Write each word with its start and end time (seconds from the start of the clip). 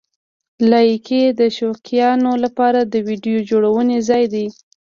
لایکي 0.69 1.21
د 1.39 1.41
شوقیانو 1.57 2.31
لپاره 2.43 2.79
د 2.83 2.93
ویډیو 3.07 3.39
جوړونې 3.49 3.97
ځای 4.09 4.23
دی. 4.33 4.45